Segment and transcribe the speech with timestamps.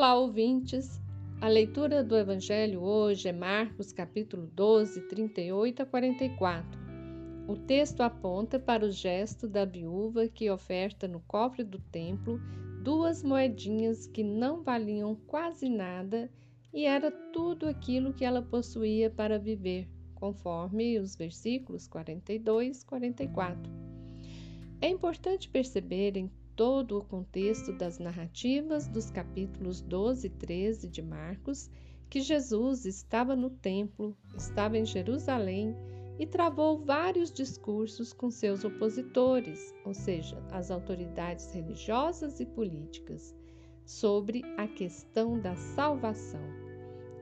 [0.00, 0.98] Olá, ouvintes!
[1.42, 6.80] A leitura do Evangelho hoje é Marcos capítulo 12, 38 a 44.
[7.46, 12.40] O texto aponta para o gesto da viúva que oferta no cofre do templo
[12.82, 16.30] duas moedinhas que não valiam quase nada
[16.72, 23.70] e era tudo aquilo que ela possuía para viver, conforme os versículos 42 e 44.
[24.80, 31.00] É importante perceber em todo o contexto das narrativas dos capítulos 12 e 13 de
[31.00, 31.70] Marcos
[32.10, 35.74] que Jesus estava no templo, estava em Jerusalém
[36.18, 43.34] e travou vários discursos com seus opositores, ou seja, as autoridades religiosas e políticas,
[43.86, 46.44] sobre a questão da salvação.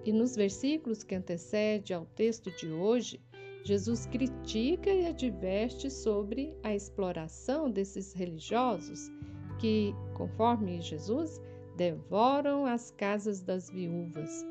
[0.05, 3.21] E nos versículos que antecedem ao texto de hoje,
[3.63, 9.13] Jesus critica e adverte sobre a exploração desses religiosos
[9.59, 11.41] que, conforme Jesus,
[11.77, 14.45] devoram as casas das viúvas,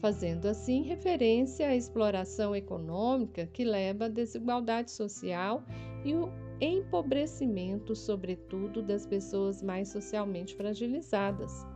[0.00, 5.62] fazendo assim referência à exploração econômica que leva à desigualdade social
[6.04, 6.28] e o
[6.60, 11.66] empobrecimento, sobretudo, das pessoas mais socialmente fragilizadas.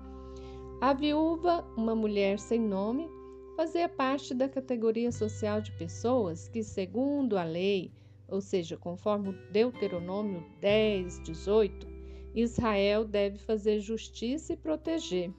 [0.80, 3.08] A viúva, uma mulher sem nome,
[3.56, 7.90] fazia parte da categoria social de pessoas que, segundo a lei,
[8.28, 11.95] ou seja, conforme Deuteronômio 10, 18,
[12.36, 15.32] Israel deve fazer justiça e proteger.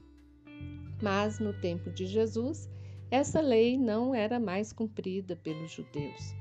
[0.99, 2.67] Mas no tempo de Jesus,
[3.11, 6.33] essa lei não era mais cumprida pelos judeus.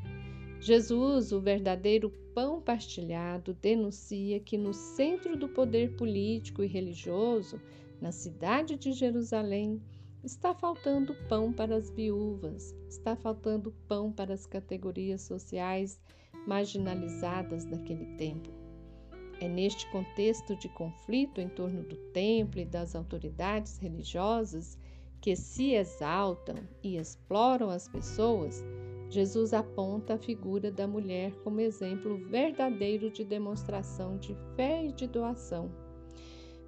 [0.58, 7.60] Jesus, o verdadeiro pão partilhado, denuncia que no centro do poder político e religioso,
[8.00, 9.80] na cidade de Jerusalém,
[10.24, 16.00] está faltando pão para as viúvas, está faltando pão para as categorias sociais
[16.46, 18.66] marginalizadas daquele tempo.
[19.39, 24.79] É neste contexto de conflito em torno do templo e das autoridades religiosas
[25.20, 28.64] que se exaltam e exploram as pessoas,
[29.08, 35.07] Jesus aponta a figura da mulher como exemplo verdadeiro de demonstração de fé e de
[35.07, 35.70] doação.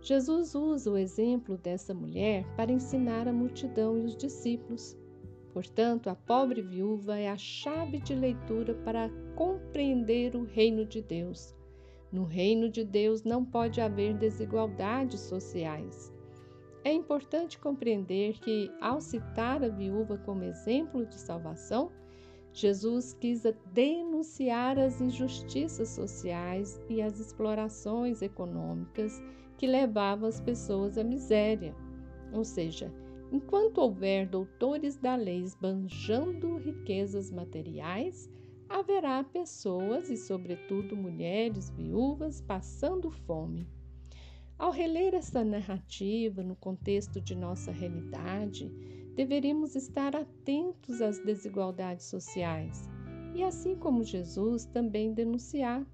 [0.00, 4.96] Jesus usa o exemplo dessa mulher para ensinar a multidão e os discípulos.
[5.52, 11.57] Portanto, a pobre viúva é a chave de leitura para compreender o reino de Deus
[12.12, 16.12] no reino de Deus não pode haver desigualdades sociais.
[16.84, 21.90] É importante compreender que, ao citar a viúva como exemplo de salvação,
[22.52, 23.42] Jesus quis
[23.72, 29.22] denunciar as injustiças sociais e as explorações econômicas
[29.58, 31.74] que levavam as pessoas à miséria.
[32.32, 32.92] Ou seja,
[33.30, 38.30] enquanto houver doutores da lei esbanjando riquezas materiais,
[38.68, 43.66] haverá pessoas, e sobretudo mulheres viúvas, passando fome.
[44.58, 48.68] Ao reler essa narrativa no contexto de nossa realidade,
[49.14, 52.88] deveríamos estar atentos às desigualdades sociais
[53.34, 55.86] e, assim como Jesus, também denunciar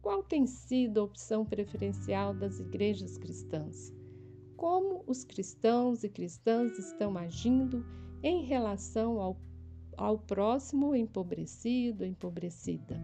[0.00, 3.92] qual tem sido a opção preferencial das igrejas cristãs.
[4.56, 7.84] Como os cristãos e cristãs estão agindo
[8.22, 9.36] em relação ao
[9.98, 12.96] ao próximo empobrecido, empobrecida.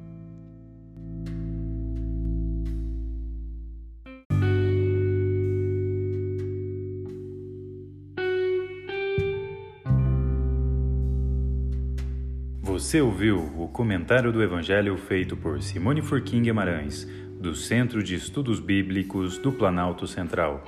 [12.63, 17.09] Você ouviu o comentário do Evangelho feito por Simone Furquim Guimarães,
[17.41, 20.63] do Centro de Estudos Bíblicos do Planalto Central.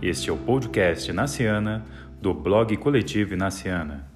[0.00, 1.84] Este é o podcast Naciana,
[2.22, 4.15] do blog Coletivo Naciana.